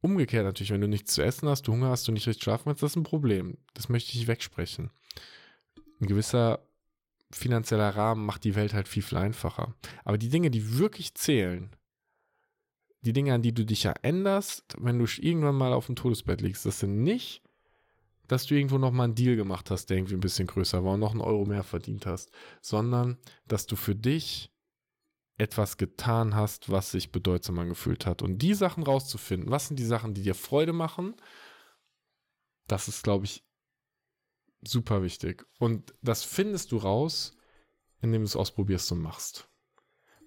Umgekehrt 0.00 0.44
natürlich, 0.44 0.72
wenn 0.72 0.80
du 0.80 0.88
nichts 0.88 1.14
zu 1.14 1.22
essen 1.22 1.48
hast, 1.48 1.68
du 1.68 1.72
Hunger 1.72 1.90
hast, 1.90 2.08
du 2.08 2.12
nicht 2.12 2.26
richtig 2.26 2.42
schlafen 2.42 2.64
kannst, 2.64 2.82
das 2.82 2.92
ist 2.92 2.96
ein 2.96 3.04
Problem. 3.04 3.58
Das 3.74 3.88
möchte 3.88 4.16
ich 4.16 4.26
wegsprechen. 4.26 4.90
Ein 6.00 6.06
gewisser 6.06 6.66
finanzieller 7.30 7.90
Rahmen 7.90 8.26
macht 8.26 8.44
die 8.44 8.54
Welt 8.56 8.74
halt 8.74 8.88
viel, 8.88 9.02
viel 9.02 9.18
einfacher. 9.18 9.74
Aber 10.04 10.18
die 10.18 10.28
Dinge, 10.28 10.50
die 10.50 10.78
wirklich 10.78 11.14
zählen, 11.14 11.70
die 13.02 13.12
Dinge, 13.12 13.34
an 13.34 13.42
die 13.42 13.52
du 13.52 13.64
dich 13.64 13.82
ja 13.84 13.94
änderst, 14.02 14.76
wenn 14.78 14.98
du 14.98 15.06
irgendwann 15.18 15.56
mal 15.56 15.72
auf 15.72 15.86
dem 15.86 15.96
Todesbett 15.96 16.40
liegst, 16.40 16.66
das 16.66 16.80
sind 16.80 17.02
nicht 17.02 17.42
dass 18.28 18.46
du 18.46 18.54
irgendwo 18.54 18.78
nochmal 18.78 19.04
einen 19.04 19.14
Deal 19.14 19.36
gemacht 19.36 19.70
hast, 19.70 19.86
der 19.86 19.98
irgendwie 19.98 20.14
ein 20.14 20.20
bisschen 20.20 20.46
größer 20.46 20.84
war 20.84 20.94
und 20.94 21.00
noch 21.00 21.12
einen 21.12 21.20
Euro 21.20 21.44
mehr 21.44 21.64
verdient 21.64 22.06
hast, 22.06 22.30
sondern 22.60 23.18
dass 23.46 23.66
du 23.66 23.76
für 23.76 23.94
dich 23.94 24.52
etwas 25.38 25.76
getan 25.76 26.34
hast, 26.34 26.70
was 26.70 26.92
sich 26.92 27.10
bedeutsam 27.10 27.58
angefühlt 27.58 28.06
hat. 28.06 28.22
Und 28.22 28.38
die 28.38 28.54
Sachen 28.54 28.84
rauszufinden, 28.84 29.50
was 29.50 29.68
sind 29.68 29.78
die 29.78 29.84
Sachen, 29.84 30.14
die 30.14 30.22
dir 30.22 30.34
Freude 30.34 30.72
machen, 30.72 31.14
das 32.68 32.88
ist, 32.88 33.02
glaube 33.02 33.24
ich, 33.24 33.44
super 34.62 35.02
wichtig. 35.02 35.44
Und 35.58 35.94
das 36.02 36.22
findest 36.22 36.72
du 36.72 36.76
raus, 36.76 37.36
indem 38.00 38.22
du 38.22 38.26
es 38.26 38.36
ausprobierst 38.36 38.92
und 38.92 39.02
machst. 39.02 39.48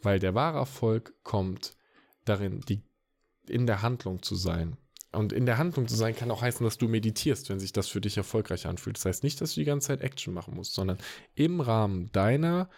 Weil 0.02 0.20
der 0.20 0.36
wahre 0.36 0.58
Erfolg 0.58 1.14
kommt 1.24 1.78
darin, 2.25 2.62
die, 2.62 2.84
in 3.48 3.66
der 3.66 3.82
Handlung 3.82 4.22
zu 4.22 4.36
sein. 4.36 4.78
Und 5.16 5.34
in 5.34 5.46
der 5.46 5.58
Handlung 5.58 5.88
zu 5.88 5.96
sein 5.96 6.16
kann 6.16 6.32
auch 6.32 6.42
heißen, 6.42 6.64
dass 6.64 6.78
du 6.78 6.88
meditierst, 6.88 7.50
wenn 7.50 7.60
sich 7.60 7.72
das 7.72 7.88
für 7.88 8.02
dich 8.02 8.18
erfolgreich 8.18 8.68
anfühlt. 8.68 8.98
Das 8.98 9.06
heißt 9.06 9.24
nicht, 9.24 9.42
dass 9.42 9.54
du 9.54 9.62
die 9.62 9.66
ganze 9.66 9.88
Zeit 9.88 10.02
Action 10.02 10.34
machen 10.34 10.56
musst, 10.56 10.74
sondern 10.74 10.98
im 11.36 11.62
Rahmen 11.62 12.12
deiner 12.12 12.70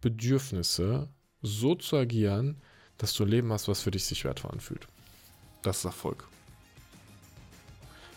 Bedürfnisse 0.00 1.08
so 1.42 1.74
zu 1.74 1.96
agieren, 1.96 2.62
dass 2.98 3.14
du 3.14 3.24
ein 3.24 3.28
Leben 3.30 3.52
hast, 3.52 3.68
was 3.68 3.82
für 3.82 3.90
dich 3.90 4.04
sich 4.04 4.24
wertvoll 4.24 4.50
anfühlt. 4.50 4.86
Das 5.62 5.78
ist 5.78 5.84
Erfolg. 5.84 6.26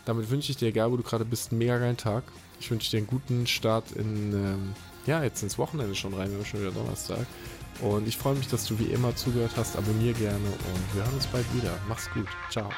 Damit 0.04 0.28
wünsche 0.30 0.50
ich 0.50 0.58
dir, 0.58 0.68
egal 0.68 0.90
wo 0.92 0.96
du 0.96 1.02
gerade 1.02 1.24
bist, 1.24 1.50
einen 1.50 1.58
mega 1.58 1.78
geilen 1.78 1.96
Tag. 1.96 2.24
Ich 2.60 2.70
wünsche 2.70 2.90
dir 2.90 2.98
einen 2.98 3.06
guten 3.06 3.46
Start 3.46 3.92
in, 3.92 4.32
ähm, 4.32 4.74
ja, 5.06 5.22
jetzt 5.22 5.42
ins 5.42 5.58
Wochenende 5.58 5.94
schon 5.94 6.14
rein, 6.14 6.30
wir 6.30 6.38
haben 6.38 6.44
schon 6.44 6.60
wieder 6.60 6.72
Donnerstag. 6.72 7.26
Und 7.80 8.08
ich 8.08 8.16
freue 8.16 8.34
mich, 8.34 8.48
dass 8.48 8.66
du 8.66 8.78
wie 8.78 8.84
immer 8.84 9.14
zugehört 9.16 9.52
hast. 9.56 9.76
Abonnier 9.76 10.12
gerne 10.14 10.36
und 10.36 10.94
wir 10.94 11.04
hören 11.04 11.14
uns 11.14 11.26
bald 11.26 11.46
wieder. 11.54 11.78
Mach's 11.88 12.10
gut. 12.12 12.28
Ciao. 12.50 12.70